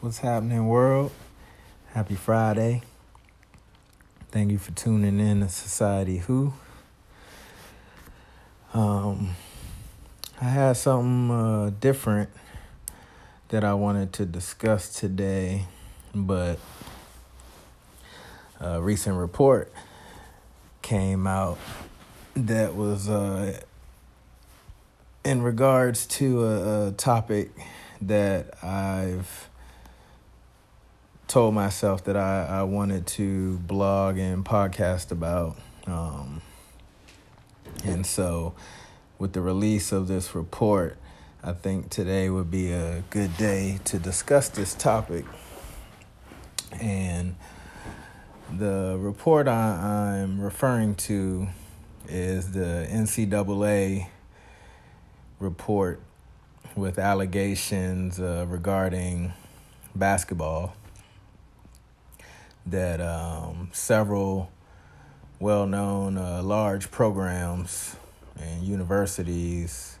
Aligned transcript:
What's 0.00 0.18
happening, 0.18 0.68
world? 0.68 1.10
Happy 1.92 2.14
Friday. 2.14 2.82
Thank 4.30 4.52
you 4.52 4.58
for 4.58 4.70
tuning 4.70 5.18
in 5.18 5.40
to 5.40 5.48
Society 5.48 6.18
Who. 6.18 6.52
Um, 8.72 9.30
I 10.40 10.44
had 10.44 10.76
something 10.76 11.32
uh, 11.32 11.70
different 11.80 12.30
that 13.48 13.64
I 13.64 13.74
wanted 13.74 14.12
to 14.12 14.24
discuss 14.24 14.88
today, 14.94 15.64
but 16.14 16.60
a 18.60 18.80
recent 18.80 19.16
report 19.16 19.72
came 20.80 21.26
out 21.26 21.58
that 22.36 22.76
was 22.76 23.08
uh, 23.08 23.58
in 25.24 25.42
regards 25.42 26.06
to 26.06 26.44
a, 26.44 26.86
a 26.86 26.92
topic 26.92 27.50
that 28.00 28.62
I've 28.62 29.48
told 31.28 31.54
myself 31.54 32.04
that 32.04 32.16
I, 32.16 32.46
I 32.46 32.62
wanted 32.62 33.06
to 33.06 33.58
blog 33.58 34.16
and 34.16 34.44
podcast 34.44 35.12
about. 35.12 35.58
Um, 35.86 36.40
and 37.84 38.06
so, 38.06 38.54
with 39.18 39.34
the 39.34 39.42
release 39.42 39.92
of 39.92 40.08
this 40.08 40.34
report, 40.34 40.96
I 41.44 41.52
think 41.52 41.90
today 41.90 42.30
would 42.30 42.50
be 42.50 42.72
a 42.72 43.04
good 43.10 43.36
day 43.36 43.78
to 43.84 43.98
discuss 43.98 44.48
this 44.48 44.74
topic. 44.74 45.26
And 46.80 47.36
the 48.56 48.96
report 48.98 49.48
I, 49.48 50.22
I'm 50.22 50.40
referring 50.40 50.94
to 50.96 51.48
is 52.08 52.52
the 52.52 52.88
NCAA 52.90 54.08
report 55.38 56.00
with 56.74 56.98
allegations 56.98 58.18
uh, 58.18 58.46
regarding 58.48 59.34
basketball 59.94 60.74
that 62.70 63.00
um, 63.00 63.70
several 63.72 64.50
well 65.40 65.66
known 65.66 66.16
uh, 66.16 66.42
large 66.42 66.90
programs 66.90 67.96
and 68.38 68.62
universities 68.62 69.98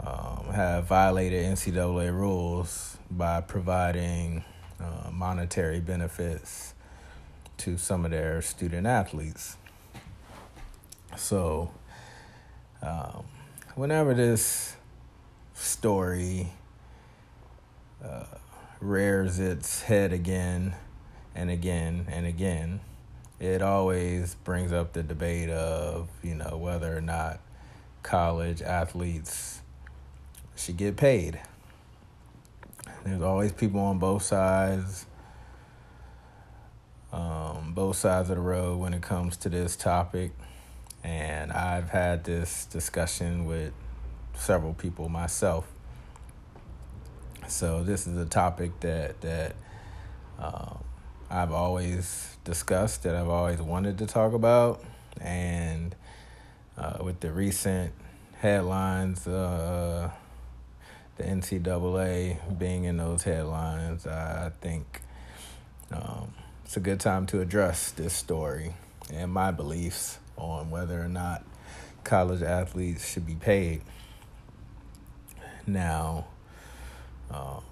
um, 0.00 0.48
have 0.52 0.84
violated 0.84 1.44
NCAA 1.44 2.12
rules 2.12 2.98
by 3.10 3.40
providing 3.40 4.44
uh, 4.80 5.10
monetary 5.10 5.80
benefits 5.80 6.74
to 7.56 7.78
some 7.78 8.04
of 8.04 8.10
their 8.10 8.42
student 8.42 8.86
athletes. 8.86 9.56
So, 11.16 11.70
um, 12.82 13.24
whenever 13.76 14.14
this 14.14 14.76
story 15.54 16.52
uh, 18.04 18.24
rears 18.80 19.38
its 19.38 19.82
head 19.82 20.12
again 20.12 20.74
and 21.34 21.50
again 21.50 22.06
and 22.10 22.26
again, 22.26 22.80
it 23.40 23.62
always 23.62 24.36
brings 24.36 24.72
up 24.72 24.92
the 24.92 25.02
debate 25.02 25.50
of, 25.50 26.08
you 26.22 26.34
know, 26.34 26.56
whether 26.56 26.96
or 26.96 27.00
not 27.00 27.40
college 28.02 28.62
athletes 28.62 29.60
should 30.56 30.76
get 30.76 30.96
paid. 30.96 31.40
There's 33.04 33.22
always 33.22 33.52
people 33.52 33.80
on 33.80 33.98
both 33.98 34.22
sides, 34.22 35.06
um, 37.12 37.72
both 37.74 37.96
sides 37.96 38.30
of 38.30 38.36
the 38.36 38.42
road 38.42 38.78
when 38.78 38.94
it 38.94 39.02
comes 39.02 39.36
to 39.38 39.48
this 39.48 39.76
topic. 39.76 40.32
And 41.02 41.52
I've 41.52 41.90
had 41.90 42.24
this 42.24 42.64
discussion 42.66 43.44
with 43.44 43.72
several 44.34 44.72
people 44.72 45.08
myself. 45.08 45.66
So 47.46 47.82
this 47.84 48.06
is 48.06 48.16
a 48.16 48.24
topic 48.24 48.80
that 48.80 49.20
that 49.20 49.54
um, 50.38 50.82
I've 51.30 51.52
always 51.52 52.36
discussed, 52.44 53.02
that 53.04 53.14
I've 53.14 53.28
always 53.28 53.60
wanted 53.60 53.98
to 53.98 54.06
talk 54.06 54.32
about, 54.32 54.82
and 55.20 55.94
uh, 56.76 56.98
with 57.02 57.20
the 57.20 57.32
recent 57.32 57.92
headlines, 58.38 59.26
uh, 59.26 60.10
the 61.16 61.22
NCAA 61.22 62.58
being 62.58 62.84
in 62.84 62.96
those 62.96 63.22
headlines, 63.22 64.06
I 64.06 64.50
think 64.60 65.00
um, 65.92 66.34
it's 66.64 66.76
a 66.76 66.80
good 66.80 67.00
time 67.00 67.26
to 67.26 67.40
address 67.40 67.90
this 67.92 68.12
story 68.12 68.74
and 69.12 69.32
my 69.32 69.50
beliefs 69.50 70.18
on 70.36 70.70
whether 70.70 71.00
or 71.00 71.08
not 71.08 71.44
college 72.02 72.42
athletes 72.42 73.10
should 73.10 73.26
be 73.26 73.34
paid. 73.34 73.82
Now, 75.66 76.26
um, 77.30 77.62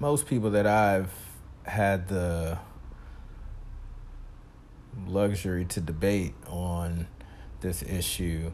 most 0.00 0.26
people 0.26 0.50
that 0.50 0.66
I've 0.66 1.12
had 1.66 2.08
the 2.08 2.58
luxury 5.06 5.64
to 5.66 5.80
debate 5.80 6.34
on 6.48 7.06
this 7.60 7.82
issue, 7.82 8.52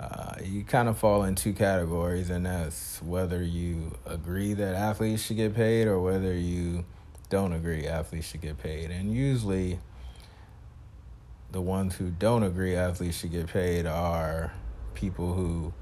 uh, 0.00 0.34
you 0.42 0.64
kind 0.64 0.88
of 0.88 0.98
fall 0.98 1.22
in 1.22 1.34
two 1.34 1.52
categories, 1.52 2.30
and 2.30 2.46
that's 2.46 3.02
whether 3.02 3.42
you 3.42 3.96
agree 4.04 4.54
that 4.54 4.74
athletes 4.74 5.22
should 5.22 5.36
get 5.36 5.54
paid 5.54 5.86
or 5.86 6.00
whether 6.00 6.34
you 6.34 6.84
don't 7.28 7.52
agree 7.52 7.86
athletes 7.86 8.28
should 8.28 8.40
get 8.40 8.58
paid. 8.58 8.90
And 8.90 9.12
usually, 9.12 9.78
the 11.50 11.60
ones 11.60 11.96
who 11.96 12.10
don't 12.10 12.42
agree 12.42 12.74
athletes 12.76 13.18
should 13.18 13.32
get 13.32 13.46
paid 13.46 13.86
are 13.86 14.52
people 14.94 15.34
who 15.34 15.72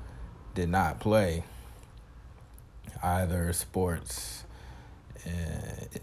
did 0.55 0.69
not 0.69 1.01
play 1.01 1.45
either 3.03 3.53
sports 3.53 4.45
eh, 5.27 5.99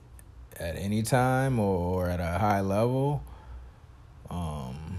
at 0.59 0.75
any 0.75 1.01
time 1.01 1.59
or, 1.59 2.09
at 2.09 2.19
a 2.19 2.39
high 2.39 2.62
level, 2.62 3.23
um, 4.29 4.97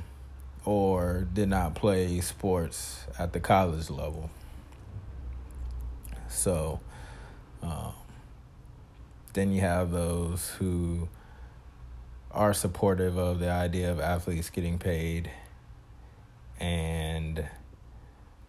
or 0.65 1.27
did 1.33 1.49
not 1.49 1.75
play 1.75 2.21
sports 2.21 3.05
at 3.19 3.33
the 3.33 3.41
college 3.41 3.91
level. 3.91 4.31
So, 6.29 6.81
um, 7.63 7.93
then 9.35 9.53
you 9.53 9.61
have 9.61 9.91
those 9.91 10.51
who 10.59 11.09
are 12.31 12.55
supportive 12.55 13.17
of 13.17 13.39
the 13.39 13.51
idea 13.51 13.91
of 13.91 14.01
athletes 14.01 14.51
getting 14.51 14.79
paid, 14.79 15.31
and 16.59 17.47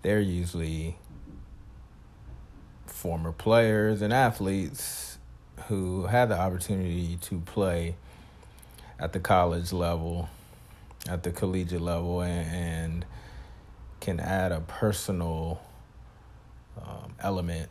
they're 0.01 0.21
usually 0.21 0.97
former 2.85 3.31
players 3.31 4.01
and 4.01 4.13
athletes 4.13 5.12
who 5.67 6.05
had 6.05 6.29
the 6.29 6.39
opportunity 6.39 7.17
to 7.21 7.39
play 7.39 7.95
at 8.99 9.13
the 9.13 9.19
college 9.19 9.73
level, 9.73 10.29
at 11.07 11.23
the 11.23 11.31
collegiate 11.31 11.81
level, 11.81 12.21
and, 12.21 12.55
and 12.55 13.05
can 13.99 14.19
add 14.19 14.51
a 14.51 14.61
personal 14.61 15.61
um, 16.77 17.13
element 17.19 17.69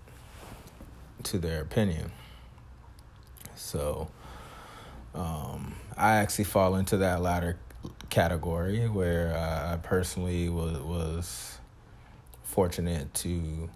to 1.22 1.38
their 1.38 1.60
opinion. 1.60 2.10
So, 3.54 4.08
um, 5.14 5.74
I 5.96 6.16
actually 6.16 6.44
fall 6.44 6.76
into 6.76 6.96
that 6.98 7.20
latter 7.20 7.58
category 8.10 8.88
where 8.88 9.34
I 9.36 9.76
personally 9.76 10.48
was 10.48 10.78
was 10.78 11.58
fortunate 12.44 13.12
to 13.14 13.70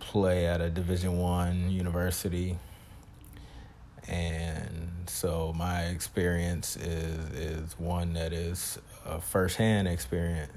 play 0.00 0.46
at 0.46 0.60
a 0.60 0.70
Division 0.70 1.18
One 1.18 1.70
university, 1.70 2.58
and 4.08 4.90
so 5.06 5.52
my 5.56 5.84
experience 5.84 6.76
is 6.76 7.18
is 7.32 7.78
one 7.78 8.12
that 8.14 8.32
is 8.32 8.78
a 9.04 9.20
firsthand 9.20 9.88
experience, 9.88 10.52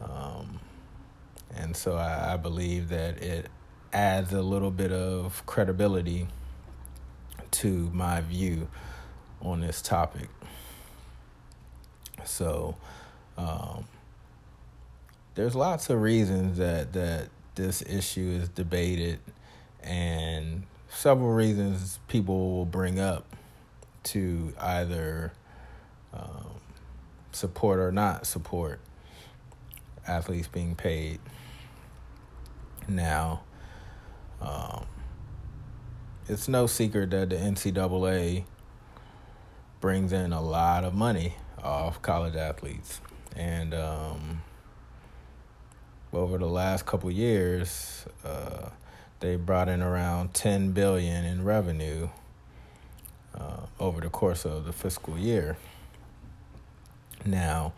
um, 0.00 0.60
and 1.54 1.76
so 1.76 1.96
I, 1.96 2.34
I 2.34 2.36
believe 2.36 2.88
that 2.88 3.22
it 3.22 3.48
adds 3.92 4.32
a 4.32 4.42
little 4.42 4.70
bit 4.70 4.92
of 4.92 5.44
credibility 5.46 6.28
to 7.52 7.90
my 7.92 8.20
view 8.20 8.68
on 9.40 9.60
this 9.60 9.80
topic. 9.80 10.28
So, 12.24 12.76
um, 13.38 13.86
there's 15.34 15.54
lots 15.54 15.90
of 15.90 16.00
reasons 16.00 16.58
that 16.58 16.92
that 16.94 17.28
this 17.54 17.82
issue 17.82 18.38
is 18.40 18.48
debated, 18.48 19.20
and 19.82 20.64
several 20.96 21.30
reasons 21.30 21.98
people 22.08 22.56
will 22.56 22.64
bring 22.64 22.98
up 22.98 23.36
to 24.02 24.54
either 24.58 25.30
um, 26.14 26.54
support 27.32 27.78
or 27.78 27.92
not 27.92 28.26
support 28.26 28.80
athletes 30.06 30.48
being 30.48 30.74
paid. 30.74 31.20
Now, 32.88 33.42
um, 34.40 34.86
it's 36.28 36.48
no 36.48 36.66
secret 36.66 37.10
that 37.10 37.28
the 37.28 37.36
NCAA 37.36 38.44
brings 39.80 40.12
in 40.12 40.32
a 40.32 40.40
lot 40.40 40.82
of 40.82 40.94
money 40.94 41.34
off 41.62 42.00
college 42.00 42.36
athletes. 42.36 43.00
And 43.36 43.74
um, 43.74 44.42
over 46.12 46.38
the 46.38 46.46
last 46.46 46.86
couple 46.86 47.10
years, 47.10 48.06
uh, 48.24 48.70
they 49.20 49.36
brought 49.36 49.68
in 49.68 49.82
around 49.82 50.34
10 50.34 50.72
billion 50.72 51.24
in 51.24 51.44
revenue 51.44 52.08
uh, 53.34 53.66
over 53.80 54.00
the 54.00 54.08
course 54.08 54.44
of 54.44 54.64
the 54.64 54.72
fiscal 54.72 55.18
year. 55.18 55.56
Now, 57.24 57.72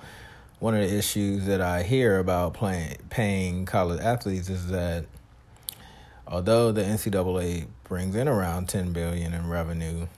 one 0.58 0.74
of 0.74 0.80
the 0.80 0.96
issues 0.96 1.46
that 1.46 1.60
I 1.60 1.82
hear 1.82 2.18
about 2.18 2.54
playing, 2.54 2.96
paying 3.10 3.66
college 3.66 4.00
athletes 4.00 4.48
is 4.48 4.68
that 4.68 5.06
although 6.26 6.72
the 6.72 6.82
NCAA 6.82 7.66
brings 7.84 8.14
in 8.14 8.28
around 8.28 8.68
10 8.68 8.92
billion 8.92 9.32
in 9.32 9.48
revenue, 9.48 10.08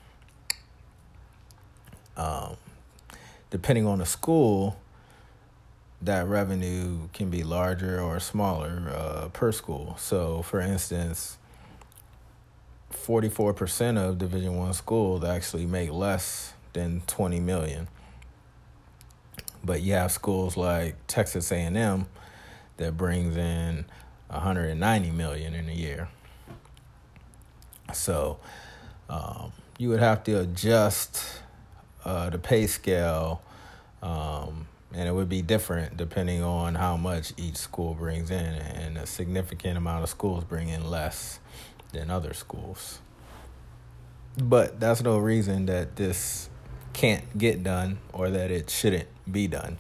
um, 2.17 2.57
depending 3.51 3.87
on 3.87 3.99
the 3.99 4.07
school, 4.07 4.77
that 6.03 6.27
revenue 6.27 7.09
can 7.13 7.31
be 7.31 7.43
larger 7.43 8.01
or 8.01 8.19
smaller 8.21 8.91
uh, 8.95 9.29
per 9.33 9.53
school. 9.53 9.97
So, 9.99 10.43
for 10.43 10.61
instance, 10.61 11.37
44% 12.93 13.99
of 13.99 14.19
Division 14.19 14.57
1 14.57 14.73
schools 14.73 15.25
actually 15.25 15.67
make 15.67 15.91
less 15.91 16.55
than 16.73 17.03
20 17.07 17.41
million. 17.41 17.89
But 19.63 19.83
you 19.83 19.93
have 19.93 20.11
schools 20.11 20.57
like 20.57 20.97
Texas 21.07 21.53
A&M 21.53 22.07
that 22.79 22.97
brings 22.97 23.37
in 23.37 23.85
190 24.29 25.11
million 25.11 25.55
in 25.55 25.69
a 25.69 25.73
year. 25.73 26.09
So, 27.93 28.39
um, 29.11 29.53
you 29.77 29.89
would 29.91 30.01
have 30.01 30.25
to 30.25 30.41
adjust 30.41 31.41
uh, 32.05 32.31
the 32.31 32.39
pay 32.39 32.67
scale 32.67 33.43
um, 34.03 34.67
and 34.93 35.09
it 35.09 35.13
would 35.13 35.29
be 35.29 35.43
different 35.43 35.97
depending 35.97 36.43
on 36.43 36.75
how 36.75 36.97
much 36.97 37.33
each 37.37 37.57
school 37.57 37.95
brings 37.95 38.31
in 38.31 38.55
and 38.55 38.97
a 38.97 39.07
significant 39.07 39.77
amount 39.77 40.03
of 40.03 40.09
schools 40.09 40.45
bring 40.45 40.69
in 40.69 40.89
less 40.89 41.39
than 41.93 42.11
other 42.11 42.35
schools. 42.35 43.01
But 44.37 44.81
that's 44.81 45.03
no 45.03 45.19
reason 45.19 45.67
that 45.67 45.97
this 45.97 46.49
can't 46.93 47.39
get 47.39 47.63
done 47.63 47.99
or 48.13 48.31
that 48.31 48.51
it 48.51 48.69
shouldn't 48.71 49.09
be 49.31 49.47
done. 49.47 49.79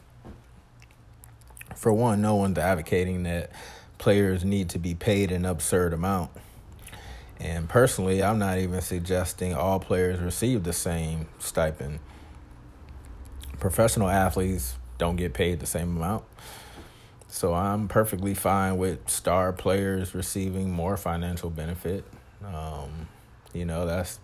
For 1.74 1.92
one 1.92 2.20
no 2.20 2.36
one's 2.36 2.58
advocating 2.58 3.24
that 3.24 3.50
players 3.98 4.44
need 4.44 4.68
to 4.70 4.78
be 4.78 4.94
paid 4.94 5.32
an 5.32 5.44
absurd 5.44 5.92
amount. 5.92 6.30
And 7.40 7.68
personally 7.68 8.22
i'm 8.22 8.38
not 8.38 8.58
even 8.58 8.80
suggesting 8.80 9.54
all 9.54 9.80
players 9.80 10.20
receive 10.20 10.62
the 10.62 10.72
same 10.72 11.26
stipend. 11.40 11.98
Professional 13.58 14.08
athletes 14.08 14.76
don't 15.00 15.16
get 15.16 15.32
paid 15.32 15.58
the 15.58 15.66
same 15.66 15.96
amount. 15.96 16.24
So 17.26 17.54
I'm 17.54 17.88
perfectly 17.88 18.34
fine 18.34 18.76
with 18.76 19.08
star 19.08 19.52
players 19.52 20.14
receiving 20.14 20.70
more 20.70 20.96
financial 20.96 21.48
benefit. 21.48 22.04
Um, 22.44 23.08
you 23.54 23.64
know, 23.64 23.86
that's 23.86 24.20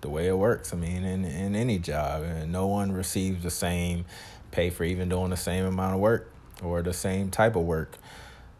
the 0.00 0.08
way 0.08 0.26
it 0.26 0.36
works. 0.36 0.72
I 0.72 0.76
mean, 0.76 1.04
in, 1.04 1.24
in 1.24 1.54
any 1.54 1.78
job, 1.78 2.22
and 2.22 2.50
no 2.50 2.66
one 2.66 2.92
receives 2.92 3.42
the 3.42 3.50
same 3.50 4.06
pay 4.52 4.70
for 4.70 4.84
even 4.84 5.10
doing 5.10 5.30
the 5.30 5.36
same 5.36 5.66
amount 5.66 5.94
of 5.94 6.00
work 6.00 6.32
or 6.62 6.80
the 6.80 6.94
same 6.94 7.30
type 7.30 7.54
of 7.54 7.62
work. 7.62 7.98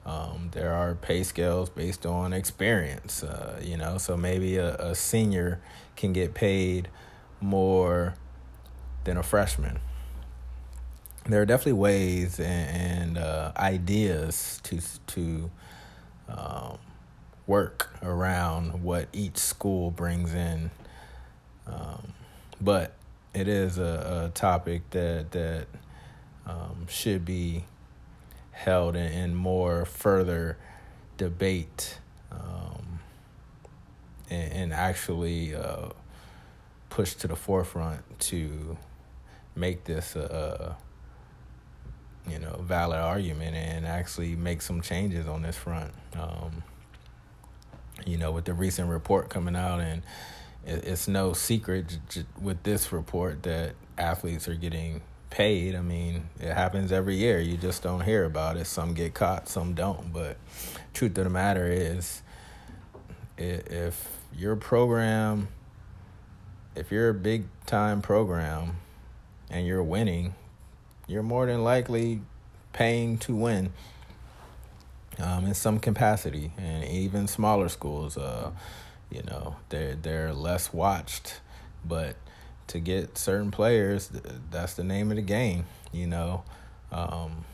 Um, 0.05 0.50
there 0.53 0.75
are 0.75 0.94
pay 0.94 1.23
scales 1.23 1.70
based 1.70 2.05
on 2.05 2.32
experience, 2.35 3.25
uh, 3.25 3.61
you 3.64 3.76
know, 3.76 3.99
so 3.99 4.17
maybe 4.17 4.56
a, 4.56 4.76
a 4.76 4.94
senior 4.94 5.61
can 5.97 6.12
get 6.12 6.35
paid 6.35 6.88
more 7.41 8.14
than 9.05 9.17
a 9.17 9.23
freshman 9.23 9.79
there 11.28 11.43
are 11.43 11.46
definitely 11.46 11.73
ways 11.73 12.38
and, 12.38 13.17
and 13.17 13.19
uh, 13.19 13.52
ideas 13.56 14.61
to 14.64 14.81
to 15.06 15.50
um, 16.28 16.78
work 17.46 17.90
around 18.02 18.82
what 18.82 19.08
each 19.12 19.37
school 19.38 19.90
brings 19.90 20.34
in, 20.34 20.70
um, 21.67 22.12
but 22.61 22.94
it 23.34 23.49
is 23.49 23.78
a, 23.78 24.26
a 24.26 24.31
topic 24.34 24.88
that 24.90 25.31
that 25.32 25.67
um, 26.46 26.87
should 26.88 27.25
be 27.25 27.64
held 28.52 28.96
in, 28.96 29.12
in 29.12 29.34
more 29.34 29.84
further 29.84 30.56
debate 31.19 31.99
um, 32.31 33.00
and, 34.31 34.52
and, 34.52 34.72
actually 34.72 35.55
uh, 35.55 35.88
pushed 36.88 37.20
to 37.20 37.29
the 37.29 37.37
forefront 37.37 38.02
to 38.19 38.76
make 39.55 39.84
this 39.84 40.17
a, 40.17 40.20
a 40.20 40.76
you 42.28 42.38
know, 42.38 42.61
valid 42.62 42.99
argument 42.99 43.55
and 43.55 43.87
actually 43.87 44.37
make 44.37 44.62
some 44.62 44.81
changes 44.81 45.26
on 45.26 45.43
this 45.43 45.56
front. 45.56 45.93
Um, 46.14 46.62
you 48.06 48.19
know, 48.19 48.32
with 48.32 48.44
the 48.44 48.55
recent 48.55 48.90
report 48.90 49.31
coming 49.31 49.56
out, 49.56 49.81
and 49.81 50.02
it's 50.64 51.08
no 51.08 51.32
secret 51.32 51.99
with 52.40 52.62
this 52.62 52.93
report 52.93 53.43
that 53.44 53.75
athletes 53.96 54.49
are 54.49 54.55
getting 54.55 55.00
paid. 55.31 55.75
I 55.75 55.81
mean, 55.81 56.28
it 56.40 56.52
happens 56.52 56.93
every 56.93 57.17
year. 57.17 57.40
You 57.40 57.56
just 57.56 57.82
don't 57.82 58.02
hear 58.02 58.25
about 58.25 58.56
it. 58.56 58.67
Some 58.67 58.94
get 58.94 59.14
caught, 59.14 59.49
some 59.49 59.75
don't. 59.75 60.12
But 60.12 60.37
truth 60.93 61.17
of 61.19 61.25
the 61.25 61.31
matter 61.31 61.67
is, 61.67 62.22
if 63.38 64.08
your 64.37 64.56
program, 64.56 65.49
if 66.75 66.90
you're 66.90 67.11
a 67.11 67.14
big 67.14 67.44
time 67.67 68.02
program 68.02 68.76
and 69.50 69.67
you're 69.67 69.82
winning, 69.82 70.34
you're 71.06 71.23
more 71.23 71.47
than 71.47 71.62
likely 71.62 72.20
paying 72.73 73.19
to 73.19 73.35
win 73.35 73.73
um, 75.19 75.47
in 75.47 75.55
some 75.55 75.79
capacity. 75.79 76.53
And 76.58 76.85
even 76.85 77.26
smaller 77.26 77.69
schools, 77.69 78.17
uh, 78.17 78.50
you 79.11 79.23
know, 79.23 79.56
they're 79.69 79.94
they're 79.94 80.32
less 80.32 80.73
watched, 80.73 81.41
but 81.85 82.17
to 82.69 82.81
get 82.81 83.17
certain 83.17 83.50
players, 83.50 84.11
that's 84.50 84.75
the 84.75 84.85
name 84.85 85.11
of 85.11 85.17
the 85.17 85.23
game. 85.23 85.67
You 85.93 86.08
know, 86.08 86.43
um, 86.91 87.44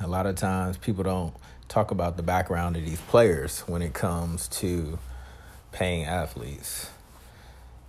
a 0.00 0.08
lot 0.08 0.26
of 0.26 0.34
times 0.34 0.76
people 0.76 1.04
don't 1.04 1.34
talk 1.68 1.90
about 1.90 2.16
the 2.16 2.22
background 2.22 2.76
of 2.76 2.84
these 2.84 3.00
players 3.00 3.60
when 3.60 3.80
it 3.80 3.94
comes 3.94 4.48
to 4.48 4.98
paying 5.70 6.04
athletes, 6.04 6.90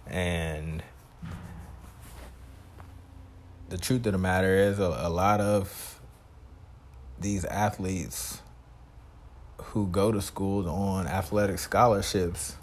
and 0.05 0.83
the 3.73 3.79
truth 3.79 4.05
of 4.05 4.11
the 4.11 4.19
matter 4.19 4.55
is 4.55 4.77
a, 4.77 4.83
a 4.83 5.09
lot 5.09 5.41
of 5.41 5.99
these 7.19 7.43
athletes 7.43 8.39
who 9.57 9.87
go 9.87 10.11
to 10.11 10.21
schools 10.21 10.67
on 10.67 11.07
athletic 11.07 11.57
scholarships 11.57 12.55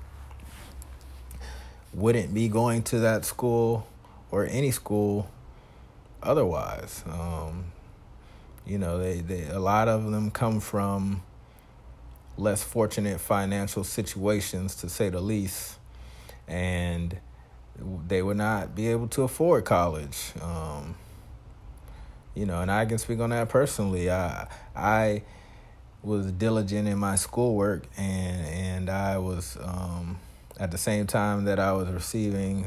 wouldn't 1.92 2.32
be 2.32 2.48
going 2.48 2.80
to 2.80 3.00
that 3.00 3.24
school 3.24 3.88
or 4.30 4.46
any 4.46 4.70
school 4.70 5.28
otherwise. 6.22 7.02
Um, 7.10 7.72
you 8.64 8.78
know, 8.78 8.98
they, 8.98 9.18
they 9.18 9.48
a 9.48 9.58
lot 9.58 9.88
of 9.88 10.12
them 10.12 10.30
come 10.30 10.60
from 10.60 11.24
less 12.36 12.62
fortunate 12.62 13.18
financial 13.18 13.82
situations, 13.82 14.76
to 14.76 14.88
say 14.88 15.08
the 15.08 15.20
least, 15.20 15.76
and 16.46 17.18
they 18.06 18.22
would 18.22 18.36
not 18.36 18.76
be 18.76 18.86
able 18.86 19.08
to 19.08 19.22
afford 19.22 19.64
college. 19.64 20.34
Um, 20.40 20.94
you 22.34 22.46
know, 22.46 22.60
and 22.60 22.70
I 22.70 22.86
can 22.86 22.98
speak 22.98 23.20
on 23.20 23.30
that 23.30 23.48
personally. 23.48 24.10
I 24.10 24.46
I 24.74 25.22
was 26.02 26.32
diligent 26.32 26.88
in 26.88 26.98
my 26.98 27.16
schoolwork, 27.16 27.84
and 27.96 28.46
and 28.46 28.90
I 28.90 29.18
was 29.18 29.56
um, 29.62 30.18
at 30.58 30.70
the 30.70 30.78
same 30.78 31.06
time 31.06 31.44
that 31.46 31.58
I 31.58 31.72
was 31.72 31.88
receiving 31.88 32.66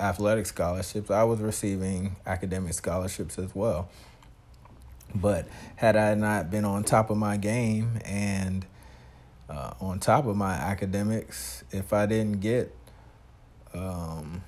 athletic 0.00 0.46
scholarships, 0.46 1.10
I 1.10 1.24
was 1.24 1.40
receiving 1.40 2.16
academic 2.26 2.72
scholarships 2.72 3.38
as 3.38 3.54
well. 3.54 3.88
But 5.14 5.46
had 5.76 5.94
I 5.96 6.14
not 6.14 6.50
been 6.50 6.64
on 6.64 6.84
top 6.84 7.10
of 7.10 7.16
my 7.16 7.36
game 7.36 8.00
and 8.04 8.66
uh, 9.48 9.74
on 9.80 10.00
top 10.00 10.26
of 10.26 10.36
my 10.36 10.54
academics, 10.54 11.62
if 11.70 11.92
I 11.92 12.06
didn't 12.06 12.40
get 12.40 12.74
um, 13.72 14.42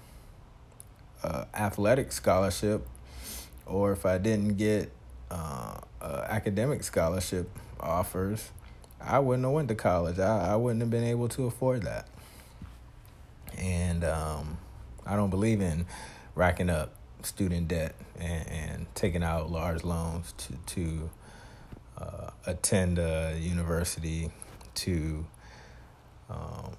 athletic 1.55 2.13
scholarship, 2.13 2.87
or 3.67 3.93
if 3.93 4.07
I 4.07 4.19
didn't 4.19 4.57
get 4.57 4.93
uh, 5.31 5.79
uh, 6.01 6.25
academic 6.29 6.85
scholarship 6.85 7.51
offers, 7.81 8.51
I 9.01 9.19
wouldn't 9.19 9.45
have 9.45 9.53
went 9.53 9.69
to 9.69 9.75
college. 9.75 10.19
I, 10.19 10.53
I 10.53 10.57
wouldn't 10.57 10.81
have 10.81 10.91
been 10.91 11.05
able 11.05 11.29
to 11.31 11.47
afford 11.47 11.83
that. 11.83 12.09
And 13.59 14.05
um, 14.05 14.59
I 15.05 15.17
don't 15.17 15.31
believe 15.31 15.61
in 15.61 15.87
racking 16.35 16.71
up 16.71 16.95
student 17.23 17.69
debt 17.69 17.95
and, 18.19 18.49
and 18.49 18.87
taking 18.95 19.23
out 19.23 19.51
large 19.51 19.83
loans 19.85 20.33
to 20.39 20.53
to 20.75 21.11
uh, 21.99 22.31
attend 22.47 22.99
a 22.99 23.37
university 23.39 24.31
to 24.75 25.27
um, 26.29 26.77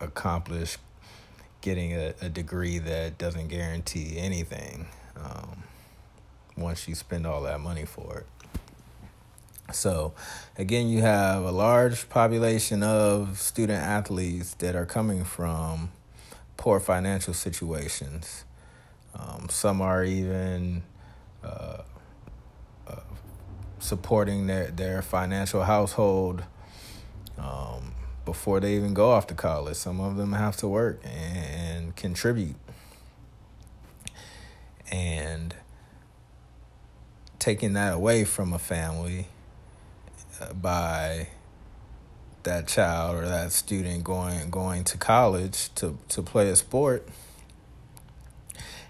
accomplish 0.00 0.78
getting 1.60 1.92
a, 1.92 2.14
a 2.20 2.28
degree 2.28 2.78
that 2.78 3.18
doesn't 3.18 3.48
guarantee 3.48 4.18
anything 4.18 4.86
um, 5.16 5.64
once 6.56 6.88
you 6.88 6.94
spend 6.94 7.26
all 7.26 7.42
that 7.42 7.60
money 7.60 7.84
for 7.84 8.18
it. 8.18 8.26
So, 9.72 10.14
again, 10.56 10.88
you 10.88 11.02
have 11.02 11.44
a 11.44 11.50
large 11.50 12.08
population 12.08 12.82
of 12.82 13.38
student 13.38 13.82
athletes 13.82 14.54
that 14.54 14.74
are 14.74 14.86
coming 14.86 15.24
from 15.24 15.90
poor 16.56 16.80
financial 16.80 17.34
situations. 17.34 18.44
Um, 19.14 19.48
some 19.50 19.82
are 19.82 20.04
even 20.04 20.84
uh, 21.44 21.82
uh, 22.86 23.00
supporting 23.78 24.46
their, 24.46 24.70
their 24.70 25.02
financial 25.02 25.64
household 25.64 26.44
um, 27.36 27.92
before 28.28 28.60
they 28.60 28.76
even 28.76 28.92
go 28.92 29.10
off 29.10 29.26
to 29.26 29.32
college. 29.32 29.74
Some 29.74 30.02
of 30.02 30.18
them 30.18 30.34
have 30.34 30.54
to 30.58 30.68
work 30.68 31.00
and, 31.02 31.96
contribute. 31.96 32.56
And 34.92 35.54
taking 37.38 37.72
that 37.72 37.94
away 37.94 38.24
from 38.24 38.52
a 38.52 38.58
family 38.58 39.28
uh, 40.42 40.52
by 40.52 41.28
that 42.42 42.68
child 42.68 43.16
or 43.16 43.26
that 43.26 43.50
student 43.50 44.04
going 44.04 44.50
going 44.50 44.84
to 44.84 44.98
college 44.98 45.74
to 45.74 45.98
to 46.08 46.22
play 46.22 46.50
a 46.50 46.56
sport 46.56 47.08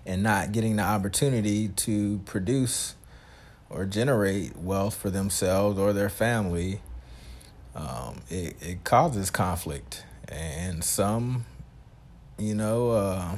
and 0.04 0.22
not 0.22 0.50
getting 0.52 0.76
the 0.76 0.82
opportunity 0.82 1.68
to 1.68 2.18
produce 2.24 2.94
or 3.70 3.84
generate 3.84 4.56
wealth 4.56 4.96
for 4.96 5.10
themselves 5.10 5.78
or 5.78 5.92
their 5.92 6.10
family 6.10 6.80
um, 7.78 8.16
it, 8.28 8.56
it 8.60 8.84
causes 8.84 9.30
conflict. 9.30 10.04
And 10.28 10.84
some 10.84 11.46
you 12.38 12.54
know 12.54 12.90
uh, 12.90 13.36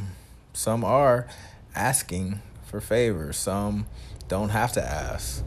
some 0.52 0.84
are 0.84 1.28
asking 1.74 2.40
for 2.64 2.80
favors. 2.80 3.36
Some 3.36 3.86
don't 4.28 4.48
have 4.48 4.72
to 4.72 4.82
ask. 4.82 5.44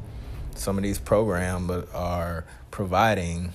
Some 0.55 0.77
of 0.77 0.83
these 0.83 0.99
programs 0.99 1.71
are 1.93 2.45
providing 2.71 3.53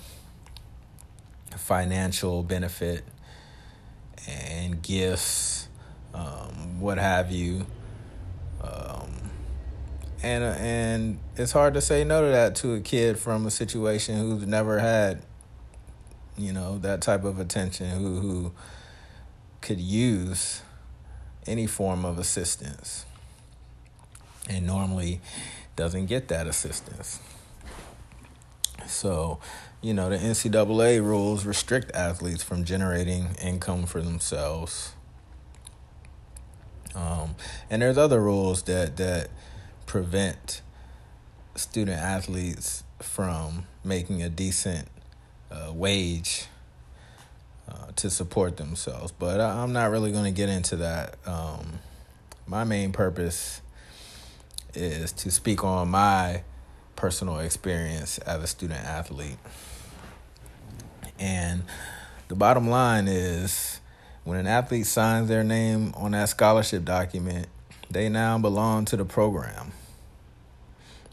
financial 1.57 2.43
benefit 2.43 3.03
and 4.27 4.81
gifts, 4.81 5.67
um, 6.13 6.79
what 6.79 6.97
have 6.97 7.31
you. 7.31 7.65
Um, 8.61 9.11
and 10.21 10.43
and 10.43 11.19
it's 11.37 11.51
hard 11.51 11.75
to 11.75 11.81
say 11.81 12.03
no 12.03 12.25
to 12.25 12.31
that 12.31 12.55
to 12.57 12.73
a 12.73 12.81
kid 12.81 13.17
from 13.17 13.45
a 13.45 13.51
situation 13.51 14.17
who's 14.17 14.45
never 14.45 14.79
had, 14.79 15.23
you 16.39 16.53
know, 16.53 16.77
that 16.79 17.01
type 17.01 17.23
of 17.23 17.39
attention, 17.39 17.89
who 17.89 18.19
who 18.19 18.51
could 19.61 19.79
use 19.79 20.61
any 21.45 21.67
form 21.67 22.05
of 22.05 22.17
assistance, 22.17 23.05
and 24.49 24.65
normally 24.65 25.21
doesn't 25.75 26.05
get 26.05 26.27
that 26.29 26.47
assistance. 26.47 27.19
So, 28.87 29.39
you 29.81 29.93
know, 29.93 30.09
the 30.09 30.17
NCAA 30.17 31.01
rules 31.03 31.45
restrict 31.45 31.91
athletes 31.93 32.43
from 32.43 32.63
generating 32.63 33.35
income 33.41 33.85
for 33.85 34.01
themselves. 34.01 34.93
Um, 36.95 37.35
and 37.69 37.81
there's 37.81 37.97
other 37.97 38.21
rules 38.21 38.63
that 38.63 38.97
that 38.97 39.29
prevent 39.85 40.61
student 41.55 41.97
athletes 41.97 42.83
from 42.99 43.67
making 43.83 44.21
a 44.23 44.29
decent 44.29 44.87
uh, 45.51 45.71
wage 45.73 46.45
uh, 47.69 47.87
to 47.95 48.09
support 48.09 48.57
themselves. 48.57 49.11
But 49.11 49.39
I, 49.39 49.63
am 49.63 49.73
not 49.73 49.91
really 49.91 50.11
going 50.11 50.25
to 50.25 50.31
get 50.31 50.49
into 50.49 50.77
that. 50.77 51.15
Um, 51.25 51.79
my 52.47 52.63
main 52.63 52.91
purpose 52.91 53.61
is 54.73 55.11
to 55.13 55.31
speak 55.31 55.63
on 55.63 55.89
my 55.89 56.43
personal 56.95 57.39
experience 57.39 58.17
as 58.19 58.43
a 58.43 58.47
student 58.47 58.83
athlete. 58.83 59.37
And 61.17 61.63
the 62.27 62.35
bottom 62.35 62.69
line 62.69 63.07
is 63.07 63.79
when 64.23 64.37
an 64.37 64.47
athlete 64.47 64.85
signs 64.85 65.27
their 65.27 65.43
name 65.43 65.93
on 65.95 66.11
that 66.11 66.29
scholarship 66.29 66.85
document, 66.85 67.47
they 67.89 68.09
now 68.09 68.37
belong 68.37 68.85
to 68.85 68.97
the 68.97 69.05
program. 69.05 69.71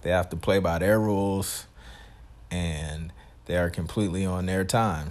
They 0.03 0.11
have 0.11 0.29
to 0.31 0.37
play 0.37 0.59
by 0.59 0.79
their 0.79 1.01
rules 1.01 1.67
and 2.51 3.13
they 3.47 3.57
are 3.57 3.71
completely 3.71 4.27
on 4.27 4.47
their 4.47 4.65
time. 4.65 5.11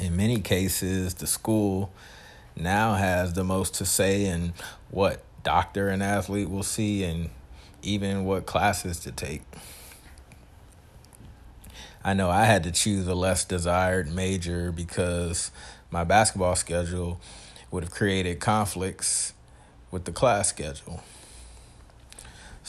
In 0.00 0.16
many 0.16 0.40
cases, 0.40 1.14
the 1.14 1.26
school 1.26 1.92
now 2.56 2.94
has 2.94 3.32
the 3.34 3.44
most 3.44 3.74
to 3.74 3.84
say 3.84 4.24
in 4.26 4.52
what 4.90 5.22
doctor 5.42 5.88
an 5.88 6.02
athlete 6.02 6.50
will 6.50 6.62
see 6.62 7.04
and 7.04 7.30
even 7.82 8.24
what 8.24 8.46
classes 8.46 9.00
to 9.00 9.12
take. 9.12 9.42
I 12.04 12.14
know 12.14 12.30
I 12.30 12.44
had 12.44 12.62
to 12.64 12.70
choose 12.70 13.06
a 13.06 13.14
less 13.14 13.44
desired 13.44 14.10
major 14.10 14.70
because 14.72 15.50
my 15.90 16.04
basketball 16.04 16.54
schedule 16.54 17.20
would 17.70 17.82
have 17.82 17.92
created 17.92 18.40
conflicts 18.40 19.34
with 19.90 20.04
the 20.04 20.12
class 20.12 20.48
schedule. 20.48 21.02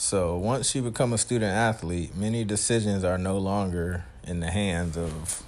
So 0.00 0.38
once 0.38 0.74
you 0.74 0.80
become 0.80 1.12
a 1.12 1.18
student 1.18 1.52
athlete, 1.52 2.16
many 2.16 2.42
decisions 2.42 3.04
are 3.04 3.18
no 3.18 3.36
longer 3.36 4.06
in 4.24 4.40
the 4.40 4.50
hands 4.50 4.96
of 4.96 5.42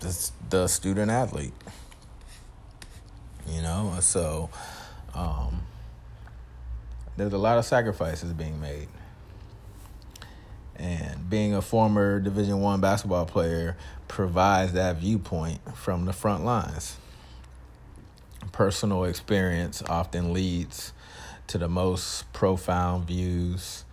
the, 0.00 0.30
the 0.50 0.66
student 0.66 1.12
athlete. 1.12 1.52
You 3.46 3.62
know, 3.62 3.94
so 4.00 4.50
um, 5.14 5.62
there's 7.16 7.32
a 7.32 7.38
lot 7.38 7.56
of 7.56 7.64
sacrifices 7.64 8.32
being 8.32 8.60
made. 8.60 8.88
And 10.74 11.30
being 11.30 11.54
a 11.54 11.62
former 11.62 12.18
Division 12.18 12.60
One 12.60 12.80
basketball 12.80 13.26
player 13.26 13.76
provides 14.08 14.72
that 14.72 14.96
viewpoint 14.96 15.60
from 15.76 16.04
the 16.04 16.12
front 16.12 16.44
lines. 16.44 16.96
Personal 18.50 19.04
experience 19.04 19.84
often 19.88 20.32
leads 20.32 20.92
to 21.48 21.58
the 21.58 21.68
most 21.68 22.32
profound 22.32 23.06
views 23.06 23.84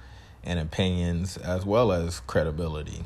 and 0.44 0.60
opinions, 0.60 1.38
as 1.38 1.66
well 1.66 1.92
as 1.92 2.20
credibility. 2.22 3.04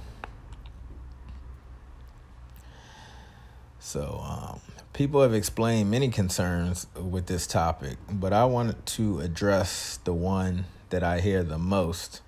So, 3.80 4.22
um, 4.24 4.60
people 4.94 5.22
have 5.22 5.34
explained 5.34 5.90
many 5.90 6.10
concerns 6.10 6.88
with 6.96 7.28
this 7.28 7.48
topic, 7.48 7.98
but 8.12 8.34
I 8.34 8.46
wanted 8.46 8.86
to 8.88 9.20
address 9.22 9.98
the 10.04 10.14
one 10.14 10.66
that 10.90 11.04
I 11.04 11.22
hear 11.22 11.44
the 11.44 11.58
most, 11.58 12.22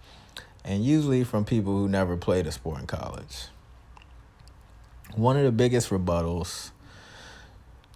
and 0.64 0.86
usually 0.86 1.24
from 1.24 1.44
people 1.44 1.74
who 1.74 1.90
never 1.90 2.16
played 2.16 2.48
a 2.48 2.52
sport 2.52 2.80
in 2.80 2.88
college. 2.88 3.48
One 5.16 5.36
of 5.36 5.44
the 5.44 5.52
biggest 5.52 5.90
rebuttals 5.90 6.72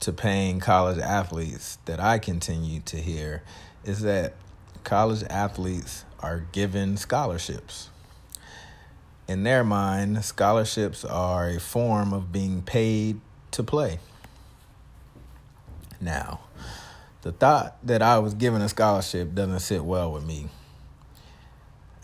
to 0.01 0.12
paying 0.12 0.60
college 0.60 1.00
athletes 1.00 1.77
that 1.86 2.00
I 2.00 2.20
continue 2.20 2.82
to 2.82 2.98
hear 2.98 3.44
is 3.85 4.01
that 4.01 4.33
college 4.83 5.23
athletes 5.29 6.05
are 6.19 6.45
given 6.51 6.97
scholarships. 6.97 7.89
In 9.27 9.43
their 9.43 9.63
mind, 9.63 10.23
scholarships 10.25 11.05
are 11.05 11.49
a 11.49 11.59
form 11.59 12.13
of 12.13 12.31
being 12.31 12.61
paid 12.61 13.19
to 13.51 13.63
play. 13.63 13.99
Now, 16.01 16.41
the 17.21 17.31
thought 17.31 17.77
that 17.83 18.01
I 18.01 18.19
was 18.19 18.33
given 18.33 18.61
a 18.61 18.69
scholarship 18.69 19.33
doesn't 19.33 19.59
sit 19.59 19.83
well 19.83 20.11
with 20.11 20.25
me, 20.25 20.49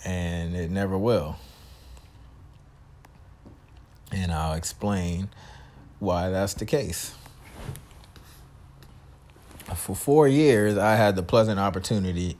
and 0.04 0.56
it 0.56 0.72
never 0.72 0.98
will. 0.98 1.36
And 4.12 4.32
I'll 4.32 4.54
explain 4.54 5.30
why 6.00 6.30
that's 6.30 6.56
the 6.56 6.66
case. 6.66 7.14
For 9.82 9.96
four 9.96 10.28
years, 10.28 10.78
I 10.78 10.96
had 10.96 11.16
the 11.16 11.24
pleasant 11.24 11.60
opportunity 11.60 12.38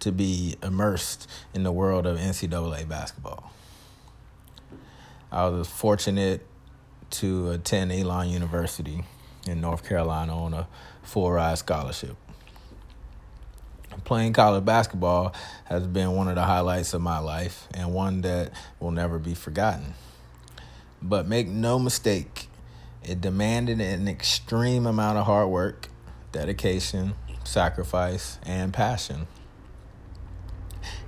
to 0.00 0.10
be 0.10 0.56
immersed 0.62 1.28
in 1.52 1.62
the 1.62 1.70
world 1.70 2.06
of 2.06 2.16
NCAA 2.16 2.88
basketball. 2.88 3.52
I 5.30 5.48
was 5.48 5.68
fortunate 5.68 6.46
to 7.10 7.50
attend 7.50 7.92
Elon 7.92 8.30
University 8.30 9.04
in 9.46 9.60
North 9.60 9.86
Carolina 9.86 10.34
on 10.34 10.54
a 10.54 10.66
full 11.02 11.30
ride 11.30 11.58
scholarship. 11.58 12.16
Playing 14.04 14.32
college 14.32 14.64
basketball 14.64 15.34
has 15.66 15.86
been 15.86 16.12
one 16.12 16.28
of 16.28 16.36
the 16.36 16.44
highlights 16.44 16.94
of 16.94 17.02
my 17.02 17.18
life 17.18 17.68
and 17.74 17.92
one 17.92 18.22
that 18.22 18.50
will 18.80 18.92
never 18.92 19.18
be 19.18 19.34
forgotten. 19.34 19.92
But 21.02 21.28
make 21.28 21.48
no 21.48 21.78
mistake, 21.78 22.48
it 23.04 23.20
demanded 23.20 23.78
an 23.78 24.08
extreme 24.08 24.86
amount 24.86 25.18
of 25.18 25.26
hard 25.26 25.50
work, 25.50 25.90
dedication, 26.32 27.14
sacrifice, 27.44 28.38
and 28.44 28.72
passion. 28.72 29.26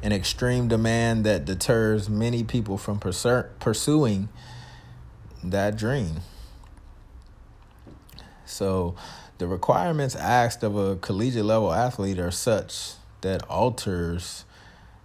An 0.02 0.12
extreme 0.12 0.68
demand 0.68 1.24
that 1.24 1.44
deters 1.44 2.08
many 2.08 2.42
people 2.42 2.78
from 2.78 2.98
pursuing 2.98 4.28
that 5.44 5.76
dream. 5.76 6.20
So 8.44 8.94
the 9.38 9.46
requirements 9.46 10.16
asked 10.16 10.62
of 10.62 10.76
a 10.76 10.96
collegiate 10.96 11.44
level 11.44 11.72
athlete 11.72 12.18
are 12.18 12.30
such 12.30 12.92
that 13.20 13.42
alters 13.48 14.44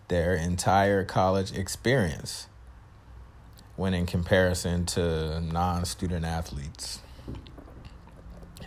their 0.08 0.36
entire 0.36 1.04
college 1.04 1.52
experience. 1.58 2.48
when 3.76 3.94
in 3.94 4.06
comparison 4.06 4.86
to 4.86 5.42
non 5.42 5.86
student 5.86 6.26
athletes. 6.26 7.00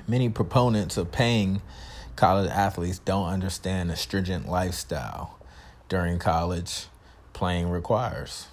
Many 0.09 0.31
proponents 0.31 0.97
of 0.97 1.13
paying 1.13 1.61
college 2.17 2.51
athletes 2.51 2.99
don't 2.99 3.29
understand 3.29 3.91
the 3.91 3.97
stringent 3.97 4.49
lifestyle 4.49 5.39
during 5.91 6.19
college 6.19 6.87
playing 7.35 7.69
requires. 7.69 8.47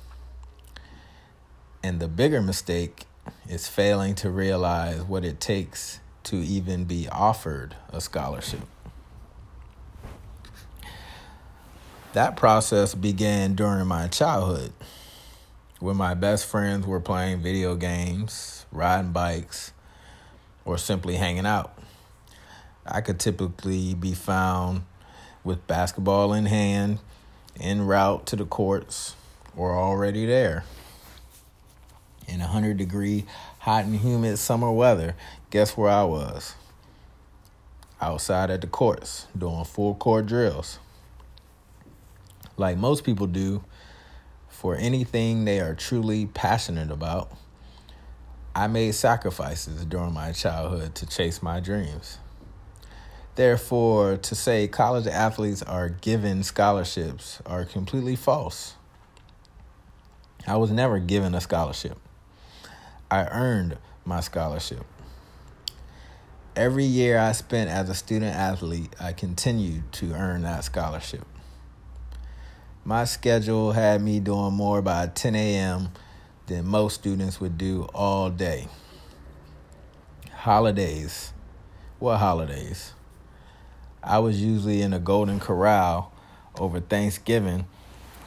And 1.82 2.02
the 2.02 2.10
bigger 2.10 2.42
mistake 2.42 3.06
is 3.48 3.70
failing 3.70 4.16
to 4.16 4.30
realize 4.30 5.04
what 5.04 5.24
it 5.24 5.40
takes 5.40 6.02
to 6.26 6.36
even 6.36 6.84
be 6.84 7.08
offered 7.10 7.78
a 7.90 8.02
scholarship. 8.02 8.68
That 12.12 12.36
process 12.36 12.96
began 12.96 13.56
during 13.56 13.88
my 13.88 14.10
childhood 14.10 14.74
when 15.80 15.96
my 15.96 16.16
best 16.16 16.46
friends 16.46 16.86
were 16.86 17.00
playing 17.00 17.42
video 17.42 17.76
games, 17.76 18.66
riding 18.72 19.12
bikes, 19.12 19.72
or 20.66 20.78
simply 20.78 21.16
hanging 21.16 21.46
out. 21.46 21.78
I 22.86 23.02
could 23.02 23.20
typically 23.20 23.94
be 23.94 24.14
found 24.14 24.84
with 25.44 25.66
basketball 25.68 26.34
in 26.34 26.48
hand, 26.48 27.00
en 27.60 27.84
route 27.84 28.26
to 28.28 28.36
the 28.36 28.46
courts, 28.46 29.16
or 29.56 29.74
already 29.74 30.26
there. 30.26 30.66
In 32.28 32.40
100 32.40 32.78
degree 32.78 33.26
hot 33.60 33.86
and 33.86 33.96
humid 33.96 34.40
summer 34.40 34.72
weather, 34.72 35.16
guess 35.52 35.78
where 35.78 35.90
I 35.90 36.04
was? 36.04 36.56
Outside 38.02 38.50
at 38.50 38.62
the 38.62 38.68
courts, 38.68 39.28
doing 39.38 39.64
full 39.64 39.96
court 39.96 40.26
drills. 40.26 40.80
Like 42.58 42.78
most 42.78 43.04
people 43.04 43.28
do, 43.28 43.64
for 44.50 44.76
anything 44.76 45.46
they 45.46 45.60
are 45.60 45.76
truly 45.76 46.26
passionate 46.26 46.92
about, 46.92 47.32
I 48.58 48.68
made 48.68 48.96
sacrifices 48.96 49.84
during 49.84 50.14
my 50.14 50.32
childhood 50.32 50.96
to 50.96 51.06
chase 51.06 51.44
my 51.44 51.60
dreams. 51.60 52.20
Therefore, 53.36 54.16
to 54.16 54.34
say 54.34 54.70
college 54.70 55.08
athletes 55.08 55.62
are 55.62 55.90
given 55.90 56.42
scholarships 56.42 57.42
are 57.46 57.66
completely 57.66 58.16
false. 58.16 58.76
I 60.48 60.56
was 60.56 60.72
never 60.72 61.00
given 61.00 61.36
a 61.36 61.42
scholarship. 61.42 61.98
I 63.12 63.26
earned 63.26 63.78
my 64.06 64.22
scholarship. 64.22 64.86
Every 66.56 66.86
year 66.86 67.20
I 67.20 67.34
spent 67.34 67.70
as 67.70 67.90
a 67.90 67.94
student 67.94 68.34
athlete, 68.34 68.96
I 69.02 69.12
continued 69.12 69.92
to 69.94 70.14
earn 70.14 70.44
that 70.44 70.64
scholarship. 70.64 71.26
My 72.86 73.04
schedule 73.04 73.74
had 73.74 74.02
me 74.02 74.22
doing 74.22 74.54
more 74.54 74.82
by 74.82 75.08
10 75.08 75.36
a.m. 75.36 75.90
than 76.48 76.68
most 76.68 76.96
students 76.96 77.40
would 77.40 77.58
do 77.58 77.84
all 77.94 78.30
day. 78.30 78.68
Holidays. 80.32 81.34
What 82.00 82.18
holidays? 82.18 82.94
I 84.04 84.20
was 84.20 84.42
usually 84.42 84.82
in 84.82 84.94
a 84.94 85.00
Golden 85.00 85.40
Corral 85.40 86.12
over 86.60 86.80
Thanksgiving 86.80 87.66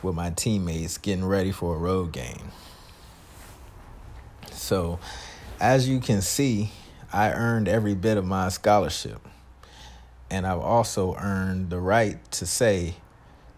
with 0.03 0.15
my 0.15 0.31
teammates 0.31 0.99
getting 0.99 1.25
ready 1.25 1.53
for 1.53 1.77
a 1.77 1.79
road 1.79 2.13
game. 2.13 2.51
So, 4.51 4.99
as 5.61 5.89
you 5.89 6.01
can 6.01 6.21
see, 6.23 6.73
I 7.13 7.31
earned 7.31 7.69
every 7.69 7.95
bit 7.95 8.17
of 8.17 8.25
my 8.25 8.49
scholarship. 8.49 9.21
And 10.31 10.47
I've 10.47 10.61
also 10.61 11.15
earned 11.15 11.71
the 11.71 11.81
right 11.81 12.19
to 12.33 12.47
say 12.47 12.97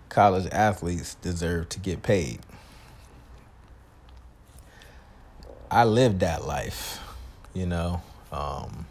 college 0.08 0.48
athletes 0.52 1.14
deserve 1.16 1.68
to 1.70 1.80
get 1.80 2.02
paid. 2.02 2.40
I 5.70 5.84
lived 5.84 6.20
that 6.20 6.44
life, 6.46 7.00
you 7.54 7.66
know. 7.66 8.02
Um, 8.32 8.86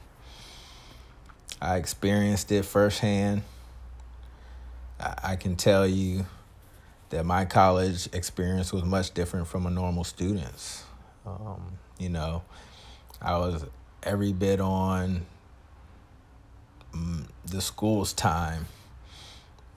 I 1.62 1.76
experienced 1.76 2.52
it 2.54 2.64
firsthand. 2.64 3.44
I, 5.00 5.14
I 5.24 5.36
can 5.36 5.58
tell 5.58 5.86
you 5.86 6.26
that 7.10 7.26
my 7.26 7.44
college 7.44 8.08
experience 8.14 8.72
was 8.72 8.84
much 8.84 9.14
different 9.14 9.48
from 9.48 9.66
a 9.66 9.70
normal 9.70 10.06
student's. 10.06 10.84
Um, 11.26 11.80
you 11.98 12.10
know, 12.10 12.44
I 13.22 13.38
was 13.38 13.66
every 14.04 14.32
bit 14.32 14.62
on 14.62 15.26
mm, 16.96 17.26
the 17.46 17.62
school's 17.62 18.14
time. 18.14 18.68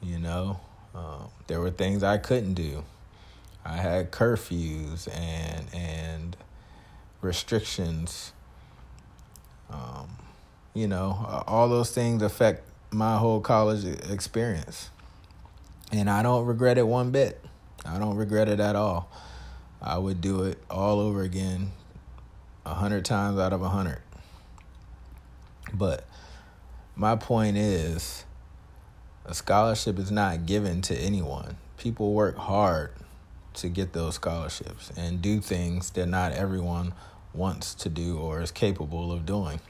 You 0.01 0.21
know, 0.21 0.61
uh, 0.95 1.25
there 1.49 1.59
were 1.61 1.71
things 1.71 2.05
I 2.05 2.19
couldn't 2.19 2.55
do. 2.55 2.85
I 3.65 3.77
had 3.77 4.13
curfews 4.13 5.09
and 5.13 5.67
and 5.73 6.37
restrictions. 7.23 8.33
Um, 9.71 10.19
you 10.75 10.87
know, 10.87 11.45
all 11.47 11.69
those 11.69 11.93
things 11.95 12.23
affect 12.23 12.65
my 12.91 13.17
whole 13.17 13.41
college 13.41 13.85
experience, 14.11 14.91
and 15.91 16.11
I 16.11 16.23
don't 16.23 16.45
regret 16.45 16.77
it 16.77 16.87
one 16.87 17.11
bit. 17.11 17.43
I 17.87 17.99
don't 17.99 18.17
regret 18.17 18.49
it 18.49 18.61
at 18.61 18.77
all. 18.77 19.11
I 19.81 19.99
would 19.99 20.21
do 20.21 20.45
it 20.45 20.59
all 20.71 21.01
over 21.01 21.23
again 21.23 21.73
a 22.65 22.75
hundred 22.75 23.05
times 23.05 23.39
out 23.39 23.53
of 23.53 23.63
a 23.63 23.69
hundred. 23.69 24.03
But 25.73 26.07
my 26.95 27.17
point 27.17 27.57
is, 27.57 28.25
a 29.25 29.35
scholarship 29.35 29.99
is 29.99 30.11
not 30.11 30.47
given 30.47 30.83
to 30.83 30.95
anyone. 30.97 31.57
People 31.79 32.13
work 32.13 32.37
hard 32.37 32.93
to 33.55 33.69
get 33.69 33.93
those 33.93 34.15
scholarships 34.17 34.93
and 34.97 35.21
do 35.21 35.41
things 35.41 35.91
that 35.91 36.07
not 36.07 36.33
everyone 36.33 36.93
wants 37.35 37.75
to 37.75 37.89
do 37.89 38.19
or 38.19 38.41
is 38.41 38.51
capable 38.51 39.13
of 39.13 39.25
doing. 39.25 39.61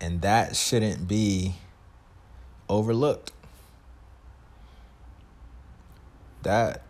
And 0.00 0.22
that 0.22 0.56
shouldn't 0.56 1.08
be 1.08 1.56
overlooked. 2.68 3.32
That 6.42 6.82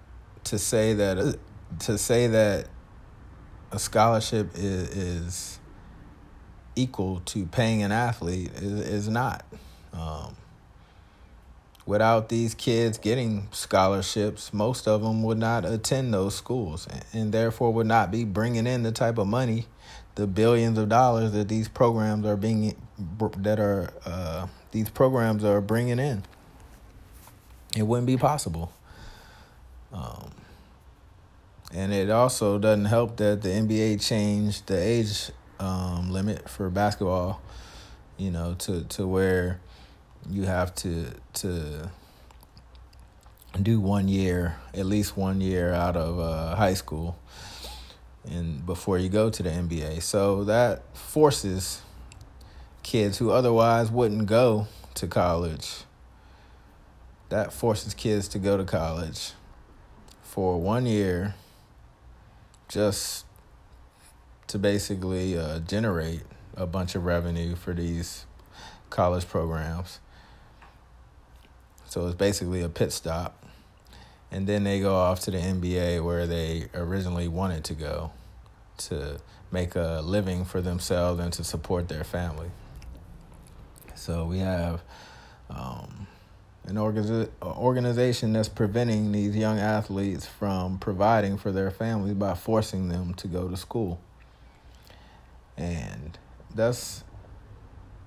to 0.45 0.59
say 0.59 0.95
that 0.95 1.39
to 1.81 1.99
say 1.99 2.27
that 2.27 2.69
a 3.71 3.79
scholarship 3.79 4.51
is, 4.55 4.97
is 4.97 5.59
equal 6.77 7.21
to 7.27 7.47
paying 7.47 7.83
an 7.83 7.93
athlete 7.93 8.51
is, 8.57 8.73
is 8.89 9.09
not. 9.09 9.45
Um, 9.93 10.37
without 11.89 12.29
these 12.29 12.55
kids 12.55 12.99
getting 12.99 13.49
scholarships, 13.51 14.53
most 14.53 14.87
of 14.87 15.01
them 15.01 15.23
would 15.23 15.39
not 15.39 15.65
attend 15.65 16.13
those 16.13 16.35
schools 16.35 16.87
and, 17.15 17.33
therefore 17.33 17.73
would 17.73 17.87
not 17.87 18.11
be 18.11 18.25
bringing 18.25 18.67
in 18.67 18.83
the 18.83 18.93
type 18.93 19.17
of 19.17 19.27
money, 19.27 19.65
the 20.15 20.27
billions 20.27 20.77
of 20.77 20.91
dollars 20.91 21.33
that 21.33 21.49
these 21.49 21.67
programs 21.67 22.27
are 22.27 22.37
being 22.37 22.77
that 23.39 23.59
are 23.59 23.91
uh, 24.05 24.47
these 24.71 24.91
programs 24.91 25.43
are 25.45 25.63
bringing 25.63 25.99
in. 25.99 26.23
It 27.75 27.85
wouldn't 27.85 28.07
be 28.07 28.19
possible. 28.19 28.71
Um, 29.91 30.33
and 31.73 31.95
it 31.95 32.11
also 32.11 32.59
doesn't 32.59 32.85
help 32.85 33.17
that 33.17 33.41
the 33.41 33.49
NBA 33.49 34.07
changed 34.07 34.67
the 34.67 34.79
age 34.79 35.31
um, 35.59 36.11
limit 36.11 36.51
for 36.51 36.69
basketball, 36.69 37.41
you 38.19 38.31
know, 38.31 38.57
to, 38.59 38.85
to 38.85 39.07
where 39.07 39.61
you 40.31 40.45
have 40.45 40.75
to 40.77 41.07
to 41.35 41.91
do 43.61 43.81
one 43.81 44.09
year, 44.09 44.57
at 44.75 44.87
least 44.87 45.17
one 45.17 45.41
year 45.41 45.73
out 45.73 45.97
of 45.97 46.19
uh, 46.19 46.55
high 46.57 46.75
school, 46.75 47.19
and 48.29 48.65
before 48.65 48.99
you 48.99 49.09
go 49.09 49.31
to 49.31 49.43
the 49.43 49.51
NBA. 49.51 50.03
So 50.03 50.45
that 50.45 50.97
forces 50.97 51.83
kids 52.83 53.19
who 53.19 53.31
otherwise 53.31 53.91
wouldn't 53.91 54.27
go 54.27 54.67
to 54.95 55.07
college. 55.07 55.85
That 57.29 57.53
forces 57.53 57.95
kids 57.95 58.29
to 58.29 58.39
go 58.39 58.57
to 58.57 58.65
college 58.65 59.33
for 60.23 60.61
one 60.61 60.87
year 60.87 61.35
just 62.69 63.27
to 64.47 64.59
basically 64.59 65.39
uh, 65.39 65.59
generate 65.61 66.23
a 66.57 66.67
bunch 66.67 66.95
of 66.95 67.05
revenue 67.05 67.55
for 67.55 67.75
these 67.75 68.25
college 68.91 69.29
programs. 69.29 70.01
So 71.89 72.07
it's 72.07 72.15
basically 72.15 72.63
a 72.63 72.69
pit 72.69 72.93
stop. 72.93 73.45
And 74.31 74.47
then 74.47 74.65
they 74.65 74.81
go 74.81 74.95
off 74.95 75.21
to 75.21 75.31
the 75.31 75.39
NBA 75.39 76.05
where 76.05 76.27
they 76.27 76.69
originally 76.75 77.29
wanted 77.29 77.65
to 77.65 77.75
go 77.75 78.13
to 78.79 79.19
make 79.51 79.75
a 79.75 80.03
living 80.05 80.45
for 80.45 80.61
themselves 80.61 81.19
and 81.19 81.33
to 81.33 81.43
support 81.43 81.89
their 81.89 82.05
family. 82.05 82.51
So 83.95 84.27
we 84.27 84.39
have 84.39 84.83
um, 85.49 86.07
an 86.65 86.77
organization 86.77 88.35
that's 88.35 88.49
preventing 88.51 89.11
these 89.13 89.35
young 89.35 89.59
athletes 89.59 90.27
from 90.27 90.79
providing 90.79 91.39
for 91.39 91.51
their 91.51 91.71
families 91.71 92.15
by 92.15 92.35
forcing 92.35 92.89
them 92.89 93.15
to 93.15 93.29
go 93.29 93.49
to 93.49 93.57
school. 93.57 93.99
And 95.57 96.19
that's 96.55 97.03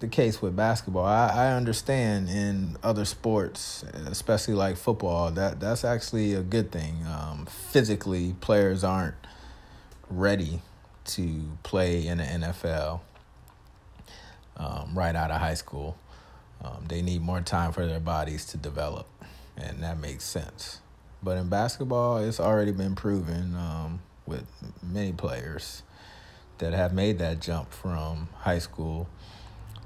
the 0.01 0.07
case 0.07 0.41
with 0.41 0.55
basketball. 0.55 1.05
I, 1.05 1.29
I 1.29 1.53
understand 1.53 2.27
in 2.27 2.75
other 2.83 3.05
sports, 3.05 3.83
especially 4.07 4.55
like 4.55 4.75
football, 4.75 5.31
that 5.31 5.59
that's 5.59 5.85
actually 5.85 6.33
a 6.33 6.41
good 6.41 6.71
thing. 6.71 7.05
Um, 7.07 7.45
physically, 7.45 8.35
players 8.41 8.83
aren't 8.83 9.15
ready 10.09 10.61
to 11.05 11.57
play 11.63 12.05
in 12.05 12.17
the 12.17 12.23
NFL 12.23 13.01
um, 14.57 14.91
right 14.93 15.15
out 15.15 15.31
of 15.31 15.39
high 15.39 15.53
school. 15.53 15.97
Um, 16.63 16.85
they 16.87 17.01
need 17.01 17.21
more 17.21 17.41
time 17.41 17.71
for 17.71 17.85
their 17.85 17.99
bodies 17.99 18.45
to 18.47 18.57
develop, 18.57 19.07
and 19.55 19.81
that 19.83 19.99
makes 19.99 20.23
sense. 20.23 20.79
But 21.23 21.37
in 21.37 21.47
basketball, 21.47 22.17
it's 22.17 22.39
already 22.39 22.71
been 22.71 22.95
proven 22.95 23.55
um, 23.55 24.01
with 24.25 24.45
many 24.81 25.11
players 25.11 25.83
that 26.57 26.73
have 26.73 26.93
made 26.93 27.19
that 27.19 27.39
jump 27.39 27.71
from 27.71 28.29
high 28.39 28.59
school 28.59 29.07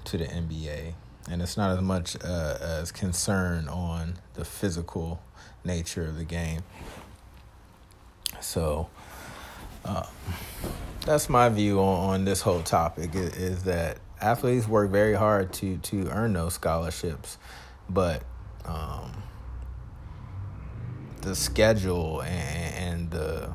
to 0.06 0.18
the 0.18 0.26
NBA. 0.26 0.94
And 1.30 1.42
it's 1.42 1.58
not 1.58 1.76
as 1.76 1.82
much 1.82 2.16
uh, 2.24 2.58
as 2.62 2.92
concern 2.92 3.68
on 3.68 4.16
the 4.36 4.46
physical 4.46 5.22
nature 5.64 6.06
of 6.06 6.18
the 6.18 6.24
game. 6.24 6.62
So 8.42 8.90
uh, 9.84 10.06
that's 11.06 11.30
my 11.30 11.50
view 11.50 11.80
on, 11.80 12.10
on 12.10 12.26
this 12.26 12.42
whole 12.42 12.62
topic 12.62 13.16
is, 13.16 13.36
is 13.36 13.64
that 13.64 13.98
athletes 14.22 14.68
work 14.68 14.92
very 14.92 15.14
hard 15.14 15.52
to 15.54 15.78
to 15.78 16.08
earn 16.10 16.34
those 16.34 16.54
scholarships, 16.54 17.38
but 17.90 18.24
um, 18.66 19.12
the 21.22 21.36
schedule 21.36 22.22
and, 22.22 22.76
and 22.76 23.12
the 23.12 23.52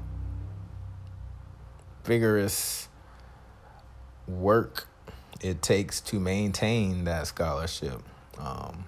vigorous 2.05 2.89
work 4.27 4.87
it 5.41 5.63
takes 5.63 6.01
to 6.01 6.21
maintain 6.21 7.05
that 7.05 7.27
scholarship. 7.27 8.03
Um, 8.39 8.85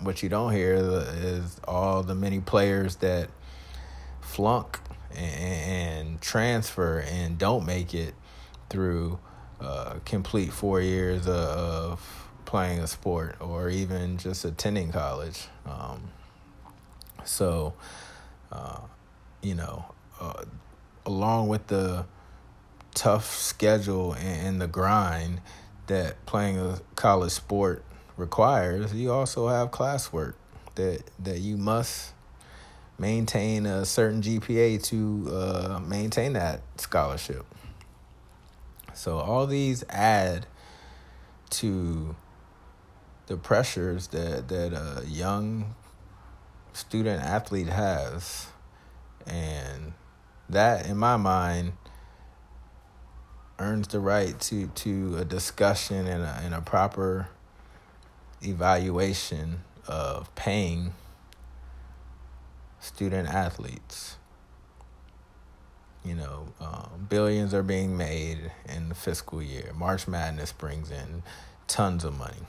what 0.00 0.22
you 0.22 0.28
don't 0.28 0.52
hear 0.52 0.74
is 0.74 1.60
all 1.66 2.02
the 2.02 2.14
many 2.14 2.40
players 2.40 2.96
that 2.96 3.30
flunk 4.20 4.80
and, 5.14 6.08
and 6.08 6.20
transfer 6.20 7.00
and 7.00 7.38
don't 7.38 7.64
make 7.66 7.94
it 7.94 8.14
through 8.68 9.18
uh, 9.60 9.94
complete 10.04 10.52
four 10.52 10.80
years 10.80 11.28
of 11.28 12.28
playing 12.44 12.80
a 12.80 12.86
sport 12.86 13.36
or 13.40 13.68
even 13.68 14.18
just 14.18 14.44
attending 14.44 14.90
college. 14.90 15.46
Um, 15.66 16.08
so, 17.24 17.74
uh, 18.50 18.80
you 19.40 19.54
know, 19.54 19.84
uh, 20.20 20.44
along 21.06 21.48
with 21.48 21.66
the 21.68 22.06
tough 22.94 23.34
schedule 23.34 24.14
and 24.14 24.60
the 24.60 24.66
grind 24.66 25.40
that 25.92 26.24
playing 26.26 26.58
a 26.58 26.80
college 26.96 27.32
sport 27.32 27.84
requires, 28.16 28.94
you 28.94 29.12
also 29.12 29.48
have 29.48 29.70
classwork 29.70 30.34
that 30.74 31.02
that 31.18 31.40
you 31.40 31.56
must 31.56 32.12
maintain 32.98 33.66
a 33.66 33.84
certain 33.84 34.22
GPA 34.22 34.82
to 34.84 35.30
uh, 35.30 35.80
maintain 35.86 36.32
that 36.32 36.62
scholarship. 36.76 37.44
So 38.94 39.18
all 39.18 39.46
these 39.46 39.84
add 39.88 40.46
to 41.50 42.16
the 43.26 43.36
pressures 43.36 44.08
that 44.08 44.48
that 44.48 44.72
a 44.72 45.04
young 45.06 45.74
student 46.72 47.22
athlete 47.22 47.68
has, 47.68 48.46
and 49.26 49.92
that, 50.48 50.86
in 50.86 50.96
my 50.96 51.16
mind, 51.16 51.72
earns 53.62 53.88
the 53.88 54.00
right 54.00 54.38
to 54.40 54.66
to 54.68 55.16
a 55.18 55.24
discussion 55.24 56.06
and 56.06 56.22
a, 56.22 56.40
and 56.44 56.54
a 56.54 56.60
proper 56.60 57.28
evaluation 58.42 59.60
of 59.86 60.34
paying 60.34 60.92
student 62.80 63.28
athletes. 63.28 64.16
You 66.04 66.16
know, 66.16 66.48
um, 66.60 67.06
billions 67.08 67.54
are 67.54 67.62
being 67.62 67.96
made 67.96 68.50
in 68.68 68.88
the 68.88 68.94
fiscal 68.96 69.40
year. 69.40 69.70
March 69.76 70.08
Madness 70.08 70.50
brings 70.50 70.90
in 70.90 71.22
tons 71.68 72.04
of 72.04 72.18
money. 72.18 72.42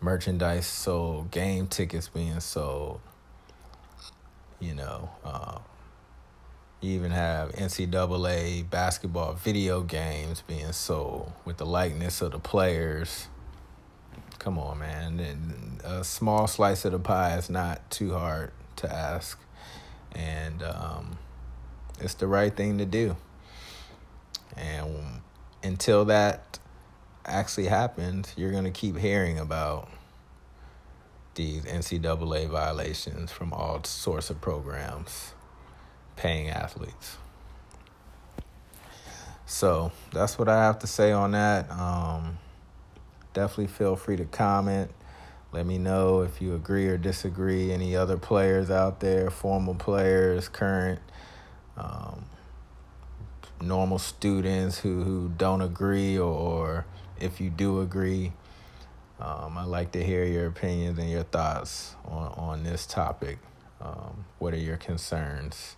Merchandise 0.00 0.66
sold, 0.66 1.30
game 1.30 1.66
tickets 1.66 2.08
being 2.08 2.40
sold. 2.40 3.00
You 4.60 4.74
know, 4.74 5.10
uh, 5.22 5.58
you 6.84 6.94
even 6.94 7.10
have 7.10 7.52
NCAA 7.52 8.68
basketball 8.68 9.32
video 9.32 9.80
games 9.82 10.42
being 10.46 10.72
sold 10.72 11.32
with 11.44 11.56
the 11.56 11.66
likeness 11.66 12.20
of 12.20 12.32
the 12.32 12.38
players. 12.38 13.28
Come 14.38 14.58
on, 14.58 14.78
man. 14.78 15.80
A 15.84 16.04
small 16.04 16.46
slice 16.46 16.84
of 16.84 16.92
the 16.92 16.98
pie 16.98 17.36
is 17.36 17.48
not 17.48 17.90
too 17.90 18.12
hard 18.12 18.52
to 18.76 18.92
ask. 18.92 19.38
And, 20.12 20.62
um, 20.62 21.18
it's 22.00 22.14
the 22.14 22.26
right 22.26 22.54
thing 22.54 22.78
to 22.78 22.84
do. 22.84 23.16
And 24.56 25.22
until 25.62 26.04
that 26.06 26.58
actually 27.24 27.66
happens, 27.66 28.32
you're 28.36 28.52
going 28.52 28.64
to 28.64 28.70
keep 28.70 28.98
hearing 28.98 29.38
about 29.38 29.88
these 31.34 31.64
NCAA 31.64 32.48
violations 32.48 33.32
from 33.32 33.52
all 33.52 33.82
sorts 33.84 34.30
of 34.30 34.40
programs 34.40 35.33
paying 36.16 36.48
athletes. 36.48 37.16
So 39.46 39.92
that's 40.12 40.38
what 40.38 40.48
I 40.48 40.64
have 40.64 40.78
to 40.80 40.86
say 40.86 41.12
on 41.12 41.32
that. 41.32 41.70
Um, 41.70 42.38
definitely 43.32 43.68
feel 43.68 43.96
free 43.96 44.16
to 44.16 44.24
comment. 44.24 44.90
Let 45.52 45.66
me 45.66 45.78
know 45.78 46.22
if 46.22 46.42
you 46.42 46.54
agree 46.54 46.88
or 46.88 46.98
disagree. 46.98 47.70
Any 47.70 47.94
other 47.94 48.16
players 48.16 48.70
out 48.70 49.00
there, 49.00 49.30
former 49.30 49.74
players, 49.74 50.48
current 50.48 51.00
um, 51.76 52.24
normal 53.60 53.98
students 53.98 54.78
who, 54.78 55.02
who 55.04 55.30
don't 55.36 55.60
agree, 55.60 56.18
or, 56.18 56.32
or 56.32 56.86
if 57.20 57.40
you 57.40 57.50
do 57.50 57.80
agree, 57.80 58.32
um, 59.20 59.56
I'd 59.56 59.66
like 59.66 59.92
to 59.92 60.02
hear 60.02 60.24
your 60.24 60.46
opinions 60.46 60.98
and 60.98 61.08
your 61.08 61.22
thoughts 61.22 61.94
on, 62.04 62.32
on 62.32 62.64
this 62.64 62.86
topic. 62.86 63.38
Um, 63.80 64.24
what 64.38 64.54
are 64.54 64.58
your 64.58 64.76
concerns, 64.76 65.76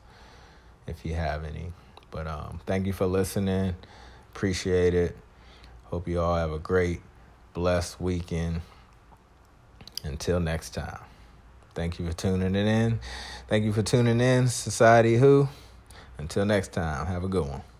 if 0.86 1.04
you 1.04 1.14
have 1.14 1.44
any? 1.44 1.72
But 2.10 2.26
um, 2.26 2.60
thank 2.66 2.86
you 2.86 2.92
for 2.92 3.06
listening. 3.06 3.74
Appreciate 4.34 4.94
it. 4.94 5.16
Hope 5.84 6.08
you 6.08 6.20
all 6.20 6.36
have 6.36 6.52
a 6.52 6.58
great, 6.58 7.00
blessed 7.54 8.00
weekend. 8.00 8.60
Until 10.04 10.40
next 10.40 10.70
time. 10.70 11.00
Thank 11.74 11.98
you 11.98 12.06
for 12.06 12.12
tuning 12.12 12.54
it 12.54 12.66
in. 12.66 13.00
Thank 13.48 13.64
you 13.64 13.72
for 13.72 13.82
tuning 13.82 14.20
in, 14.20 14.48
Society 14.48 15.16
Who. 15.16 15.48
Until 16.18 16.44
next 16.44 16.72
time, 16.72 17.06
have 17.06 17.24
a 17.24 17.28
good 17.28 17.46
one. 17.46 17.75